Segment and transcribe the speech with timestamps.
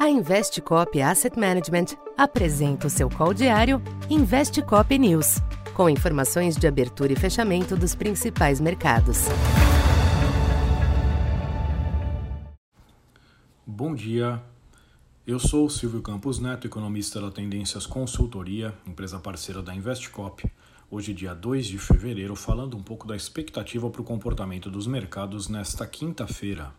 [0.00, 5.42] A Investcop Asset Management apresenta o seu call diário Investcop News,
[5.74, 9.26] com informações de abertura e fechamento dos principais mercados.
[13.66, 14.42] Bom dia.
[15.26, 20.50] Eu sou Silvio Campos Neto, economista da Tendências Consultoria, empresa parceira da Investcop.
[20.90, 25.46] Hoje, dia 2 de fevereiro, falando um pouco da expectativa para o comportamento dos mercados
[25.46, 26.72] nesta quinta-feira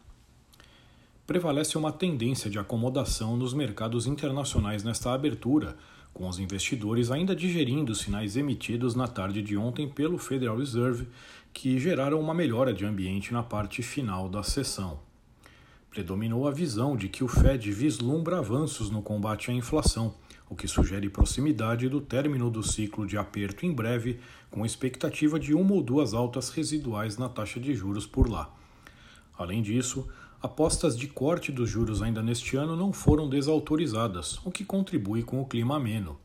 [1.32, 5.78] prevalece uma tendência de acomodação nos mercados internacionais nesta abertura,
[6.14, 11.08] com os investidores ainda digerindo os sinais emitidos na tarde de ontem pelo Federal Reserve,
[11.54, 15.00] que geraram uma melhora de ambiente na parte final da sessão.
[15.90, 20.14] Predominou a visão de que o Fed vislumbra avanços no combate à inflação,
[20.50, 24.20] o que sugere proximidade do término do ciclo de aperto em breve,
[24.50, 28.54] com expectativa de uma ou duas altas residuais na taxa de juros por lá.
[29.38, 30.06] Além disso,
[30.42, 35.40] apostas de corte dos juros ainda neste ano não foram desautorizadas, o que contribui com
[35.40, 36.18] o clima ameno.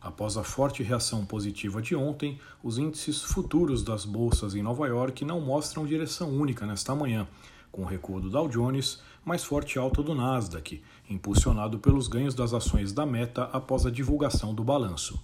[0.00, 5.24] Após a forte reação positiva de ontem, os índices futuros das bolsas em Nova York
[5.24, 7.26] não mostram direção única nesta manhã,
[7.72, 12.52] com o recuo do Dow Jones, mais forte alta do Nasdaq, impulsionado pelos ganhos das
[12.52, 15.20] ações da Meta após a divulgação do balanço.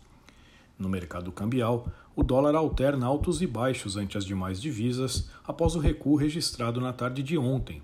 [0.76, 5.80] No mercado cambial, o dólar alterna altos e baixos ante as demais divisas após o
[5.80, 7.82] recuo registrado na tarde de ontem,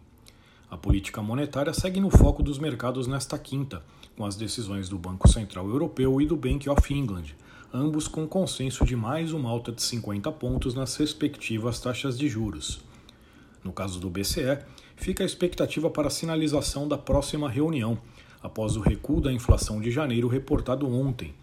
[0.75, 3.81] a política monetária segue no foco dos mercados nesta quinta,
[4.17, 7.27] com as decisões do Banco Central Europeu e do Bank of England,
[7.73, 12.81] ambos com consenso de mais uma alta de 50 pontos nas respectivas taxas de juros.
[13.63, 14.59] No caso do BCE,
[14.97, 17.97] fica a expectativa para a sinalização da próxima reunião,
[18.43, 21.35] após o recuo da inflação de janeiro reportado ontem,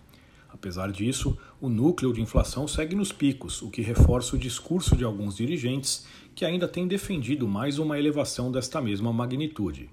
[0.53, 5.03] Apesar disso, o núcleo de inflação segue nos picos, o que reforça o discurso de
[5.03, 9.87] alguns dirigentes que ainda têm defendido mais uma elevação desta mesma magnitude.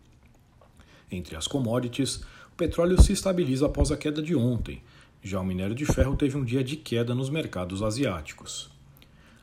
[1.13, 4.83] Entre as commodities, o petróleo se estabiliza após a queda de ontem,
[5.23, 8.71] já o minério de ferro teve um dia de queda nos mercados asiáticos.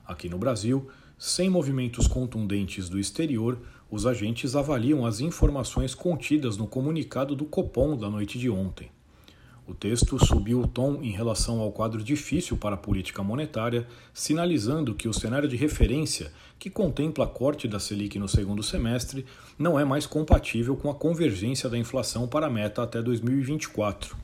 [0.03, 0.89] Aqui no Brasil,
[1.19, 3.59] sem movimentos contundentes do exterior,
[3.91, 8.89] os agentes avaliam as informações contidas no comunicado do Copom da noite de ontem.
[9.67, 14.93] O texto subiu o tom em relação ao quadro difícil para a política monetária, sinalizando
[14.93, 19.25] que o cenário de referência, que contempla a corte da Selic no segundo semestre,
[19.57, 24.15] não é mais compatível com a convergência da inflação para a meta até 2024.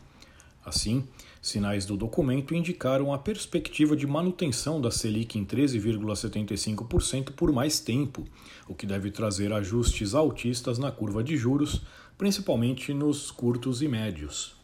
[0.63, 1.03] Assim,
[1.41, 8.27] sinais do documento indicaram a perspectiva de manutenção da Selic em 13,75% por mais tempo,
[8.67, 11.81] o que deve trazer ajustes altistas na curva de juros,
[12.15, 14.60] principalmente nos curtos e médios.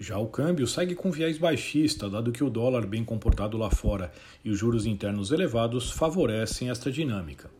[0.00, 4.12] Já o câmbio segue com viés baixista, dado que o dólar bem comportado lá fora
[4.44, 7.50] e os juros internos elevados favorecem esta dinâmica.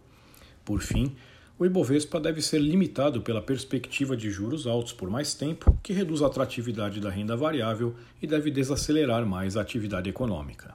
[0.65, 1.17] Por fim,
[1.59, 6.23] o Ibovespa deve ser limitado pela perspectiva de juros altos por mais tempo, que reduz
[6.23, 10.75] a atratividade da renda variável e deve desacelerar mais a atividade econômica.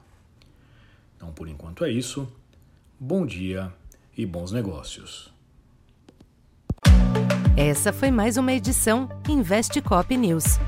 [1.16, 2.30] Então, por enquanto é isso.
[3.00, 3.72] Bom dia
[4.16, 5.32] e bons negócios.
[7.56, 10.58] Essa foi mais uma edição Investe Cop News.